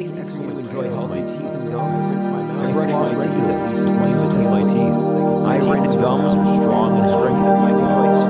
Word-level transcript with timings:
takes 0.00 0.16
extra 0.16 0.46
to 0.46 0.58
enjoy 0.58 0.88
all 0.96 1.06
my 1.06 1.20
teeth 1.20 1.44
and 1.44 1.72
gums. 1.72 2.24
I 2.24 2.72
brush 2.72 2.88
my 3.12 3.26
teeth 3.28 3.52
at 3.52 3.68
least 3.68 3.84
twice 3.84 4.22
between 4.24 4.48
my 4.48 4.64
teeth. 4.64 4.96
I 5.44 5.56
rinse 5.60 5.94
gums 5.94 6.32
are 6.40 6.54
strong 6.56 6.96
and 6.96 7.10
strengthen 7.12 7.44
my 7.44 7.72
gums. 7.76 8.20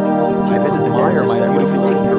I 0.50 0.58
visit 0.66 0.82
the 0.82 0.90
mirror, 0.90 1.22
my 1.30 1.38
beautiful 1.46 1.78
teeth. 1.86 2.10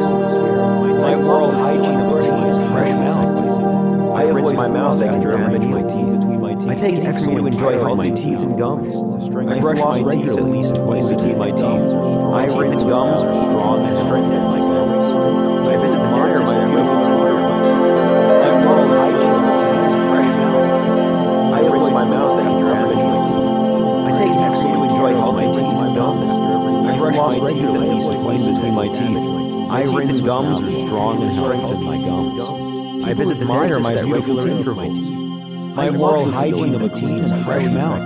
My 1.04 1.16
oral 1.28 1.52
hygiene 1.52 2.00
of 2.00 2.24
teeth 2.24 2.48
is 2.48 2.58
fresh 2.72 2.96
mouth. 2.96 4.16
I 4.16 4.30
rinse 4.30 4.54
my 4.54 4.70
mouth 4.70 5.04
after 5.04 5.32
damage 5.32 5.68
my 5.68 5.82
teeth 5.82 6.16
between 6.16 6.40
my 6.40 6.54
teeth. 6.56 6.70
I 6.70 6.76
take 6.76 7.04
extra 7.04 7.36
to 7.36 7.46
enjoy 7.46 7.84
all 7.84 7.98
my 7.98 8.10
teeth 8.10 8.40
and 8.40 8.58
gums. 8.58 8.96
I 9.36 9.60
brush 9.60 9.80
my 9.80 10.16
teeth 10.16 10.30
at 10.30 10.46
least 10.46 10.76
twice 10.76 11.10
between 11.10 11.38
my 11.38 11.52
teeth. 11.52 11.92
I 12.40 12.46
rinse 12.58 12.84
gums 12.84 13.22
are 13.22 13.50
strong 13.50 13.84
and 13.84 14.00
strengthen 14.00 14.44
my 14.48 14.60
gums. 14.60 15.61
I 27.32 27.40
brush 27.40 27.54
my 27.54 27.54
teeth 27.54 27.64
at 27.64 27.80
least 27.80 28.12
twice 28.12 28.46
between 28.46 28.74
my 28.76 28.88
teeth. 28.88 29.72
I 29.72 29.84
rinse 29.84 30.20
gums 30.20 30.62
are 30.62 30.86
strong 30.86 31.24
and 31.24 31.34
strengthen 31.38 31.84
my 31.86 31.96
gums. 31.96 33.06
I 33.06 33.14
visit 33.14 33.40
the 33.40 33.46
mirror, 33.46 33.80
my 33.80 34.04
beautiful 34.04 34.44
teeth. 34.44 34.66
My 35.76 35.88
oral 35.96 36.30
hygiene 36.30 36.76
of 36.76 36.82
a 36.82 36.90
teeth 36.90 37.24
is 37.24 37.32
fresh 37.46 37.72
mouth. 37.72 38.02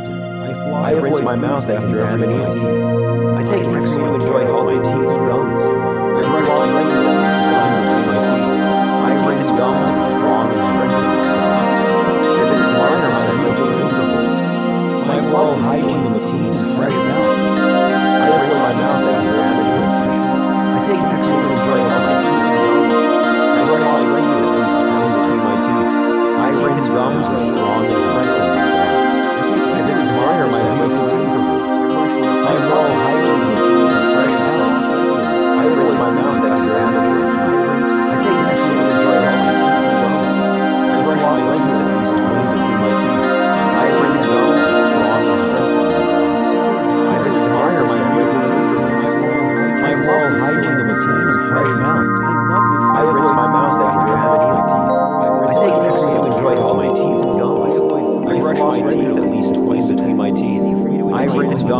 I 0.86 0.92
rinse 0.92 1.22
my 1.22 1.36
mouth 1.36 1.68
after 1.68 1.98
damage 1.98 2.36
my 2.36 2.54
teeth. 2.54 2.62
I 2.62 3.44
take 3.50 3.66
extra 3.66 3.98
to 3.98 4.14
enjoy 4.14 4.46
all 4.46 4.66
my 4.66 4.78
teeth 4.78 4.94
and 4.94 5.26
gums. 5.26 5.62
I 5.64 6.22
brush 6.22 6.70
my 6.70 6.84
teeth 6.86 7.02
at 7.02 7.18
least 7.18 7.42
twice 7.50 7.78
between 7.82 8.06
my 8.06 8.22
teeth. 8.30 8.62
I 9.06 9.26
rinse 9.26 9.50
gums 9.58 9.90
are 9.90 10.10
strong 10.14 10.46
and 10.54 10.68
strengthen 10.70 11.02
my 11.02 11.18
gums. 11.26 11.82
I 12.30 12.54
visit 12.54 12.70
the 12.70 12.78
mirror, 12.78 13.10
my 13.10 13.26
beautiful 13.42 13.70
teeth. 13.74 15.10
My 15.10 15.18
oral 15.34 15.58
hygiene 15.66 16.06
of 16.06 16.14
a 16.14 16.20
teeth 16.20 16.56
is 16.56 16.64
fresh 16.78 16.94
mouth. 16.94 17.35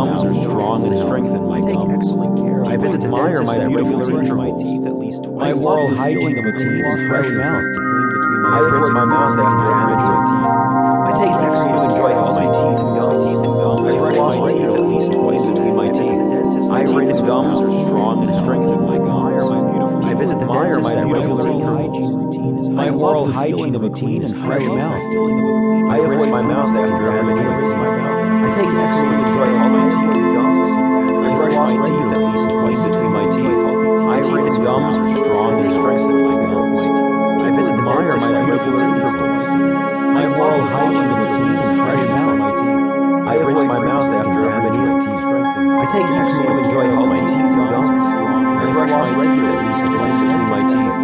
Gums 0.06 0.22
are 0.22 0.34
strong 0.34 0.86
and 0.86 0.98
strengthen 0.98 1.48
my 1.48 1.60
gums. 1.60 2.14
I 2.66 2.76
visit 2.76 3.00
the 3.00 3.08
mirror, 3.08 3.42
my 3.42 3.66
beautiful 3.66 4.00
teeth. 4.06 5.26
My 5.32 5.52
oral 5.52 5.94
hygiene 5.94 6.38
of 6.38 6.46
a 6.46 6.52
teeth 6.52 6.84
is 6.86 7.08
fresh 7.08 7.30
mouth. 7.32 7.64
I 8.46 8.60
rinse 8.60 8.88
my 8.90 9.04
mouth 9.04 9.34
after 9.34 9.66
damage 9.66 10.06
my 10.06 10.20
teeth. 10.30 10.46
I 11.06 11.12
take 11.18 11.34
extra 11.42 11.72
to 11.74 11.82
enjoy 11.90 12.12
all 12.14 12.34
my 12.34 12.46
teeth 12.54 12.78
and 12.78 12.92
gums. 12.94 13.34
I 13.34 13.98
brush 13.98 14.38
my 14.38 14.52
teeth 14.52 14.62
at 14.62 14.80
least 14.80 15.12
twice 15.12 15.46
between 15.46 15.74
my 15.74 15.90
teeth. 15.90 16.70
I 16.70 16.82
rinse 16.82 17.20
gums 17.20 17.58
are 17.60 17.86
strong 17.86 18.28
and 18.28 18.36
strengthen 18.36 18.86
my 18.86 18.98
gums. 18.98 20.04
I 20.04 20.14
visit 20.14 20.38
the 20.38 20.46
mirror, 20.46 20.80
my 20.80 20.94
beautiful 21.02 21.38
teeth. 21.38 22.70
My 22.70 22.90
oral 22.90 23.26
hygiene 23.32 23.74
of 23.74 23.82
a 23.82 23.90
teeth 23.90 24.22
is 24.22 24.32
fresh 24.32 24.62
mouth. 24.62 25.02
I 25.90 25.98
rinse 25.98 26.26
my 26.26 26.42
mouth 26.42 26.68
after 26.68 27.10
damage 27.10 27.74
my 27.74 28.20
teeth. 28.20 28.25
Gums 34.66 34.96
are 34.98 35.14
strong 35.22 35.62
and 35.62 35.72
strengthen 35.78 36.26
my 36.26 36.34
gums. 36.42 36.82
I 36.82 37.50
visit 37.54 37.74
the 37.78 37.86
mirror, 37.86 38.18
my 38.18 38.30
beautiful 38.34 38.74
teeth. 38.82 39.14
My 40.10 40.26
oral 40.26 40.66
hygiene 40.74 41.06
of 41.06 41.22
a 41.22 41.28
teeth 41.38 41.62
is 41.62 41.70
fresh 41.70 42.04
mouth. 42.10 43.30
I 43.30 43.34
rinse 43.46 43.62
my 43.62 43.78
mouth 43.78 44.10
after 44.10 44.42
damage 44.42 44.78
my 44.82 44.98
teeth. 45.06 45.22
I 45.70 45.86
take 45.94 46.10
extra 46.18 46.50
to 46.50 46.58
enjoy 46.66 46.86
all 46.98 47.06
my 47.06 47.22
teeth 47.30 47.46
and 47.46 47.68
gums. 47.70 48.06
I 48.10 48.66
brush 48.74 48.90
my 48.90 49.26
teeth 49.30 49.46
at 49.46 49.58
least 49.70 49.86
twice 49.86 50.18
between 50.18 50.50
my 50.50 50.62
teeth. 50.66 50.94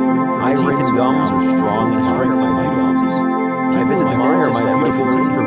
I 0.42 0.52
rinse 0.58 0.90
gums 0.98 1.28
are 1.30 1.44
strong 1.54 1.86
and 1.94 2.06
strengthen 2.10 2.50
my 2.58 2.66
gums. 2.66 3.14
I 3.78 3.82
visit 3.86 4.06
the 4.10 4.18
mirror, 4.18 4.50
my 4.50 4.62
beautiful 4.74 5.06
teeth. 5.14 5.38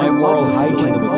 My 0.00 0.08
oral 0.08 0.48
hygiene 0.48 1.11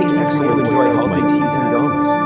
Take 0.00 0.16
extra 0.16 0.46
to 0.46 0.58
enjoy 0.60 0.94
my 1.08 1.20
teeth 1.28 1.42
and 1.42 1.72
gums. 1.74 2.19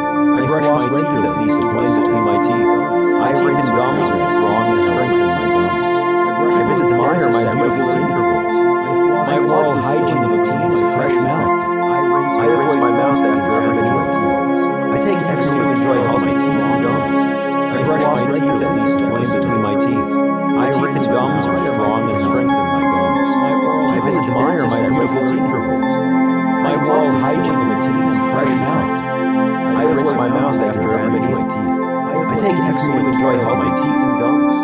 I 32.44 32.48
take 32.48 32.58
extra 32.58 32.92
to 32.92 33.08
enjoy 33.08 33.42
all 33.42 33.56
my 33.56 33.72
teeth 33.80 34.04
and 34.04 34.20
gums. 34.20 34.54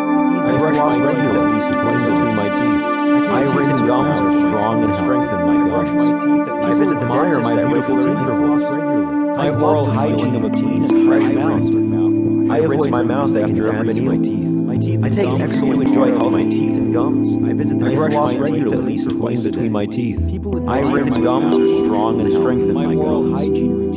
I 0.45 0.57
brush 0.59 0.77
my 0.77 1.13
teeth 1.13 1.33
at 1.33 1.45
least 1.49 1.69
twice 1.71 2.05
between 2.05 2.35
my 2.35 2.49
teeth. 2.49 2.83
I 3.25 3.41
rinse 3.57 3.79
gums 3.79 4.19
are 4.19 4.47
strong 4.47 4.83
and 4.83 4.95
strengthen 4.97 5.39
my 5.47 5.67
gums. 5.67 6.53
I 6.63 6.73
visit 6.75 6.99
the 6.99 7.07
mirror, 7.07 7.39
my 7.39 7.55
beautiful 7.55 7.97
teeth. 7.97 9.35
My 9.35 9.49
oral 9.49 9.85
hygiene 9.85 10.35
of 10.35 10.43
a 10.43 10.49
teeth 10.51 10.83
is 10.83 10.91
fresh 11.07 11.33
mouth. 11.33 12.51
I 12.51 12.59
rinse 12.59 12.87
my 12.87 13.01
mouth 13.01 13.35
after 13.35 13.73
having 13.73 14.05
my 14.05 14.17
teeth. 14.17 14.51
I 15.03 15.09
take 15.09 15.31
to 15.31 15.81
enjoy 15.81 16.15
all 16.19 16.29
my 16.29 16.43
teeth 16.43 16.77
and 16.77 16.93
gums. 16.93 17.35
I 17.37 17.53
visit 17.53 17.79
the 17.79 17.87
I 17.87 17.95
brush 17.95 18.13
my 18.13 18.49
teeth 18.49 18.67
at 18.67 18.83
least 18.83 19.09
twice 19.09 19.43
between 19.43 19.71
my 19.71 19.87
teeth. 19.87 20.19
I 20.67 20.81
rinse 20.81 21.17
gums 21.17 21.57
are 21.57 21.83
strong 21.83 22.21
and 22.21 22.31
strengthen 22.31 22.75
my 22.75 22.93
gums. 22.93 23.41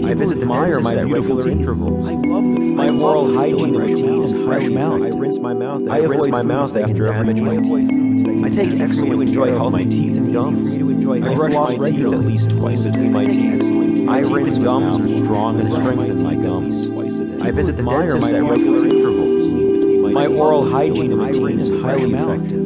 I 0.07 0.15
visit 0.15 0.41
the 0.41 0.47
mirror, 0.47 0.81
my 0.81 1.05
beautiful 1.05 1.47
intervals. 1.47 2.54
My 2.75 2.89
oral 2.89 3.33
hygiene 3.33 3.77
routine 3.77 4.25
is 4.25 4.33
fresh 4.33 4.69
mouth. 4.69 5.01
I 5.01 5.09
rinse 5.09 5.39
my 5.39 5.55
mouth. 5.55 5.89
I 5.89 5.99
rinse 5.99 6.27
my 6.27 6.43
mouth 6.43 6.75
after 6.77 7.13
having 7.13 7.45
my 7.45 7.57
teeth. 7.57 8.45
I 8.45 8.51
take 8.51 8.81
extra 8.81 9.07
to 9.07 9.21
enjoy 9.21 9.57
all 9.57 9.71
my 9.71 9.85
teeth 9.85 10.17
and 10.17 10.33
gums. 10.33 10.75
I 10.75 11.35
brush 11.35 11.79
my 11.79 11.91
teeth 11.91 12.05
at 12.07 12.21
least 12.21 12.51
twice 12.51 12.85
between 12.85 13.13
my 13.13 13.27
teeth. 13.27 14.09
I 14.09 14.21
rinse 14.21 14.59
gums 14.59 15.05
are 15.05 15.25
strong 15.25 15.61
and 15.61 15.73
strengthen 15.73 16.23
my 16.25 16.35
gums. 16.35 17.41
I 17.41 17.53
visit 17.53 17.77
the 17.77 17.85
dentist 17.85 18.27
at 18.27 18.43
regular 18.43 18.87
intervals. 18.87 20.13
My 20.13 20.27
oral 20.27 20.69
hygiene 20.69 21.15
routine 21.15 21.61
is 21.61 21.71
highly 21.81 22.13
effective. 22.13 22.64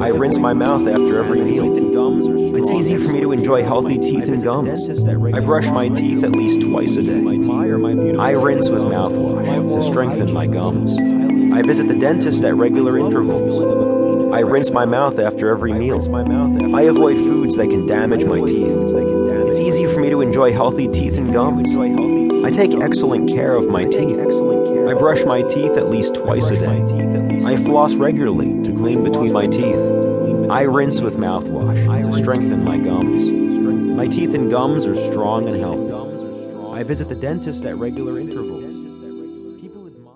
I 0.00 0.08
rinse 0.08 0.38
my 0.38 0.52
mouth 0.52 0.86
after 0.86 1.18
every 1.18 1.40
meal. 1.40 1.76
It's 2.56 2.70
easy 2.70 2.96
for 2.96 3.12
me 3.12 3.20
to 3.20 3.32
enjoy 3.32 3.62
healthy 3.62 3.98
teeth 3.98 4.28
and 4.28 4.42
gums. 4.42 4.88
I 4.88 5.40
brush 5.40 5.66
my 5.66 5.88
teeth 5.88 6.24
at 6.24 6.32
least 6.32 6.60
twice 6.60 6.96
a 6.96 7.02
day. 7.02 7.24
I 8.18 8.30
rinse 8.32 8.68
with 8.68 8.82
mouthwash 8.82 9.78
to 9.78 9.82
strengthen 9.84 10.32
my 10.32 10.46
gums. 10.46 10.98
I 11.52 11.62
visit 11.62 11.88
the 11.88 11.98
dentist 11.98 12.44
at 12.44 12.54
regular 12.54 12.98
intervals. 12.98 14.34
I 14.34 14.40
rinse 14.40 14.70
my 14.70 14.84
mouth 14.84 15.18
after 15.18 15.50
every 15.50 15.72
meal. 15.72 15.98
I 16.76 16.82
avoid 16.82 17.16
foods 17.16 17.56
that 17.56 17.70
can 17.70 17.86
damage 17.86 18.24
my 18.24 18.40
teeth. 18.40 19.17
Enjoy 20.38 20.52
healthy 20.52 20.86
teeth 20.86 21.18
and 21.18 21.32
gums. 21.32 21.74
I 22.44 22.52
take 22.52 22.72
excellent 22.80 23.28
care 23.28 23.56
of 23.56 23.66
my 23.66 23.86
teeth. 23.86 24.20
I 24.20 24.94
brush 24.94 25.24
my 25.24 25.42
teeth 25.42 25.72
at 25.72 25.90
least 25.90 26.14
twice 26.14 26.48
a 26.50 26.56
day. 26.56 27.42
I 27.44 27.56
floss 27.56 27.96
regularly 27.96 28.62
to 28.62 28.72
clean 28.72 29.02
between 29.02 29.32
my 29.32 29.48
teeth. 29.48 29.80
I 30.48 30.62
rinse 30.62 31.00
with 31.00 31.16
mouthwash 31.16 32.12
to 32.12 32.16
strengthen 32.16 32.64
my 32.64 32.78
gums. 32.78 33.96
My 33.96 34.06
teeth 34.06 34.32
and 34.32 34.48
gums 34.48 34.86
are 34.86 34.94
strong 35.10 35.48
and 35.48 35.56
healthy. 35.56 35.92
I 36.72 36.84
visit 36.84 37.08
the 37.08 37.16
dentist 37.16 37.64
at 37.64 37.74
regular 37.74 38.20
intervals. 38.20 38.67